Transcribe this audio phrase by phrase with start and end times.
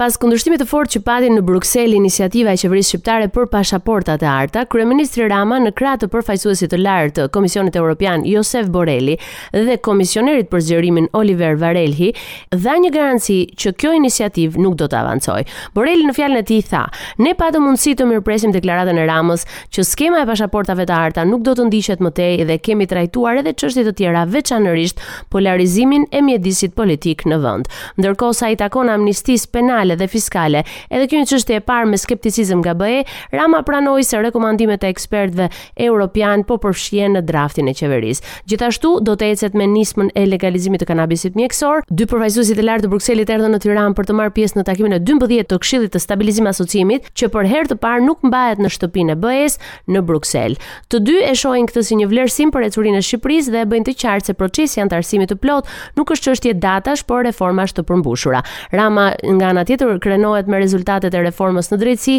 [0.00, 4.28] Pas kundërshtimit të fortë që pati në Bruksel iniciativa e qeverisë shqiptare për pasaportat e
[4.32, 9.18] arta, kryeministri Rama në krah të përfaqësuesit të lartë të Komisionit Evropian Josef Borrelli
[9.52, 12.14] dhe komisionerit për zgjerimin Oliver Varelhi
[12.54, 15.44] dha një garanci që kjo iniciativë nuk do të avancojë.
[15.76, 16.86] Borrelli në fjalën e tij tha:
[17.20, 21.44] "Ne patë mundësi të mirpresim deklaratën e Ramës që skema e pasaportave të arta nuk
[21.44, 24.98] do të ndiqet më tej dhe kemi trajtuar edhe çështje të tjera veçanërisht
[25.28, 27.68] polarizimin e mjedisit politik në vend."
[28.00, 30.62] Ndërkohë sa i takon amnistisë penale sociale dhe fiskale.
[30.90, 34.90] Edhe kjo një çështje e parë me skepticizëm nga BE, Rama pranoi se rekomandimet e
[34.92, 35.48] ekspertëve
[35.80, 38.22] europian po përfshihen në draftin e qeverisë.
[38.48, 41.82] Gjithashtu do të ecet me nismën e legalizimit të kanabisit mjekësor.
[41.88, 44.94] Dy përfaqësuesit e lartë të Brukselit erdhën në Tiranë për të marrë pjesë në takimin
[44.96, 48.70] e 12 të Këshillit të Stabilizimit Asociimit, që për herë të parë nuk mbahet në
[48.76, 49.58] shtëpinë e BE-s
[49.94, 50.58] në Bruksel.
[50.90, 53.88] Të dy e shohin këtë si një vlerësim për ecurinë e Shqipërisë dhe e bëjnë
[53.90, 58.42] të qartë se procesi antarësimit të plot nuk është çështje datash, por reformash të përmbushura.
[58.74, 62.16] Rama nga ana mbetur krenohet me rezultatet e reformës në drejtësi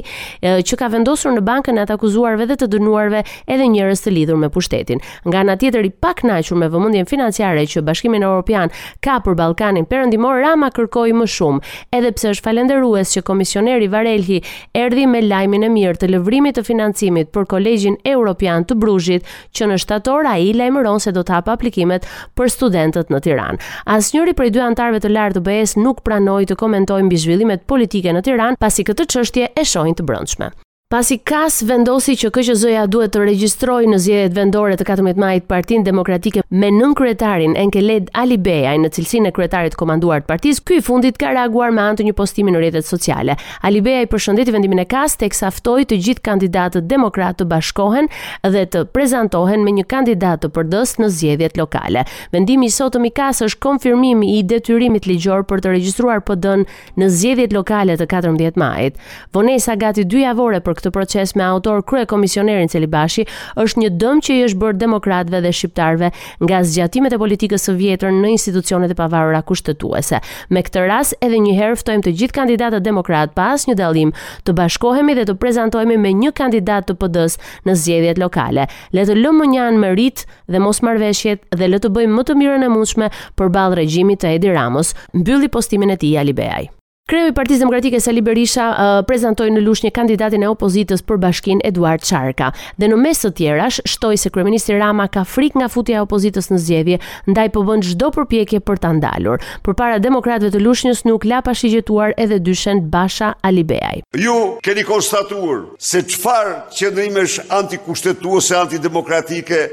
[0.67, 4.39] që ka vendosur në bankën e të akuzuarve dhe të dënuarve edhe njerëz të lidhur
[4.41, 5.01] me pushtetin.
[5.27, 8.71] Nga ana tjetër i pakënaqur me vëmendjen financiare që Bashkimi Evropian
[9.03, 11.59] ka për Ballkanin perëndimor Rama kërkoi më shumë,
[11.93, 14.41] edhe pse është falenderues që komisioneri Varelhi
[14.77, 19.23] erdhi me lajmin e mirë të lëvrimit të financimit për Kolegjin Evropian të Brushit,
[19.55, 22.05] që në shtator ai lajmëron se do të hap aplikimet
[22.37, 23.59] për studentët në Tiranë.
[23.91, 27.67] Asnjëri prej dy anëtarëve të lartë të BE-s nuk pranoi të komentojë mbi zhvillim ndryshimet
[27.67, 30.51] politike në Tiranë, pasi këtë çështje e shohin të brendshme
[30.91, 35.85] pasi kas vendosi që KQZ-ja duhet të regjistrojë në zgjedhjet vendore të 14 majit Partinë
[35.87, 40.83] Demokratike me nën kryetarin Enkeled Alibeja në cilësinë e kryetarit komanduar të partisë, ky i
[40.83, 43.37] fundit ka reaguar me anë të një postimi në rrjetet sociale.
[43.63, 48.11] Alibeja i përshëndeti vendimin e kas teksa ftoi të gjithë kandidatët demokratë të bashkohen
[48.51, 52.03] dhe të prezantohen me një kandidat të pd në zgjedhjet lokale.
[52.35, 56.67] Vendimi i sotëm i kas është konfirmimi i detyrimit ligjor për të regjistruar PD-n
[56.99, 58.99] në zgjedhjet lokale të 14 majit.
[59.31, 63.25] Vonesa gati 2 javore për këtë proces me autor krye komisionerin Celibashi
[63.61, 66.09] është një dëm që i është bërë demokratve dhe shqiptarve
[66.45, 70.19] nga zgjatimet e politikës së vjetër në institucionet e pavarura kushtetuese.
[70.49, 74.13] Me këtë rast edhe një herë ftojmë të gjithë kandidatët demokrat pa asnjë dallim
[74.47, 78.65] të bashkohemi dhe të prezantohemi me një kandidat të PD-s në zgjedhjet lokale.
[78.95, 82.37] Le të lëmë një anë merit dhe mos marrveshjet dhe le të bëjmë më të
[82.41, 83.09] mirën e mundshme
[83.39, 84.93] përballë regjimit të Edi Ramës.
[85.13, 86.69] Mbylli postimin e tij Ali Beaj.
[87.11, 91.59] Kreu i Partisë Demokratike Sali Berisha uh, prezantoi në Lushnjë kandidatin e opozitës për Bashkin
[91.67, 95.97] Eduard Çarka dhe në mes të tjerash shtoi se kryeministri Rama ka frikë nga futja
[95.99, 96.99] e opozitës në zgjedhje,
[97.33, 99.43] ndaj po bën çdo përpjekje për ta ndalur.
[99.67, 104.05] Përpara demokratëve të Lushnjës nuk la pa shigjetuar edhe dyshen Basha Alibeaj.
[104.15, 109.65] Ju keni konstatuar se çfarë qëndrimesh antikushtetuese, antidemokratike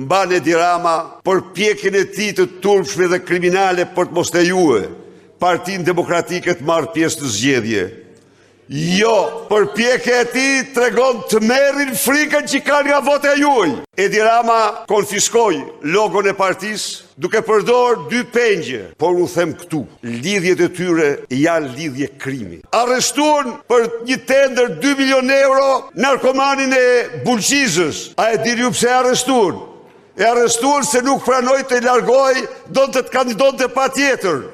[0.00, 4.82] Mbane Dirama për pjekin e ti të turpshme dhe kriminale për të mos lejuar juve
[5.42, 7.80] partin demokratikët marë pjesë në zgjedhje.
[8.72, 9.12] Jo,
[9.48, 13.72] për pjekë e ti të regon të merin frikën që kanë nga vote a juaj.
[14.00, 15.58] Edi Rama konfiskoj
[15.90, 16.84] logon e partis
[17.20, 19.82] duke përdor dy pengje, por u them këtu,
[20.22, 22.62] lidhjet e tyre janë lidhje krimi.
[22.78, 25.68] Arrestuan për një tender 2 milion euro
[26.06, 26.86] narkomanin e
[27.26, 29.58] bulqizës, a e diri ju pse arrestuan?
[30.16, 34.51] E arrestuan se nuk pranoj të largoj, do të të kandidon të pa tjetërë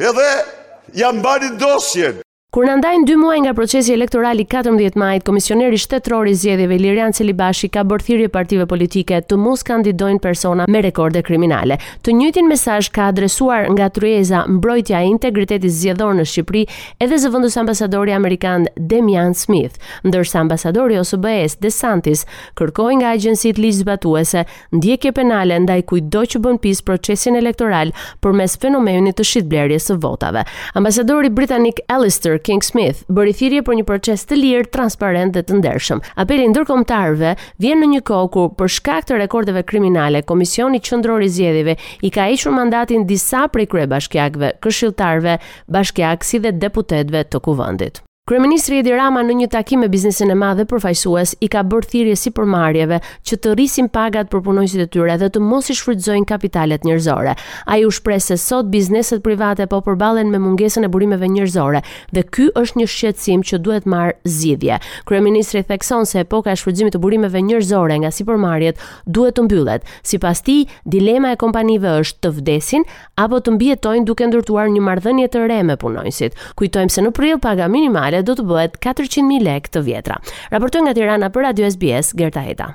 [0.00, 0.46] edhe
[0.94, 2.14] jam bani dosjen.
[2.50, 7.12] Kur në ndajnë 2 muaj nga procesi elektorali 14 majt, Komisioneri shtetror i zgjedhjeve Lirian
[7.14, 11.76] Celibashi ka bër thirrje partive politike të mos kandidojnë persona me rekorde kriminale.
[12.02, 16.64] Të njëjtin mesazh ka adresuar nga tyreza Mbrojtja e Integritetit Zgjedhor në Shqipëri,
[16.98, 22.26] edhe zëvendës ambasadori amerikan Demian Smith, ndërsa ambasadori osë OSBE-s DeSantis
[22.58, 24.42] kërkoi nga agjencitë ligj zbatuese
[24.74, 30.42] ndjekje penale ndaj kujdo që bën pis procesin elektoral përmes fenomenit të shitblerjes së votave.
[30.74, 35.58] Ambasadori britanik Alistair King Smith bëri thirrje për një proces të lirë, transparent dhe të
[35.60, 36.02] ndershëm.
[36.24, 37.34] Apeli ndërkombëtarëve
[37.64, 42.12] vjen në një kohë kur për shkak të rekordeve kriminale, Komisioni Qendror i Zgjedhjeve i
[42.16, 45.38] ka hequr mandatin disa prej kryebashkiakëve, këshilltarëve,
[45.78, 48.04] bashkiak si dhe deputetëve të kuvendit.
[48.28, 51.88] Kryeministri Edi Rama në një takim me biznesin e madh dhe përfaqësues i ka bërë
[51.90, 55.70] thirrje si për marrjeve që të rrisin pagat për punonjësit e tyre dhe të mos
[55.72, 57.32] i shfrytëzojnë kapitalet njerëzore.
[57.66, 61.80] Ai u shpreh se sot bizneset private po përballen me mungesën e burimeve njerëzore
[62.14, 64.78] dhe ky është një shqetësim që duhet marr zgjidhje.
[65.10, 69.90] Kryeministri thekson se epoka e shfrytëzimit të burimeve njerëzore nga sipërmarrjet duhet të mbyllet.
[70.06, 72.86] Sipas tij, dilema e kompanive është të vdesin
[73.18, 76.38] apo të mbijetojnë duke ndërtuar një marrëdhënie të re me punonjësit.
[76.54, 80.20] Kujtojmë se në prill paga minimale do të bëhet 400.000 lek të vjetra.
[80.54, 82.70] Raportoj nga Tirana për Radio SBS, Gerta Heta.